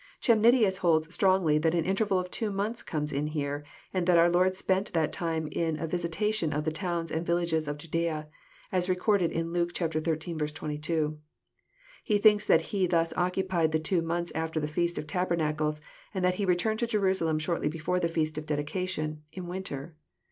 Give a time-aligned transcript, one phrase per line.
[0.19, 3.63] Chemnitius holds strongly that an interval of two months comes in here,
[3.93, 7.67] and that our Lord spent that time in a visitation of the towns and villages
[7.67, 8.25] of Judssa,
[8.71, 9.89] as related in Luke xiii.
[9.91, 11.19] 22.
[12.03, 15.81] He thinks that He thus occupied the two months after the feast of tabernacles,
[16.15, 19.95] and that He returned to Jerusalem shortly be fore the feast of dedication, in winter.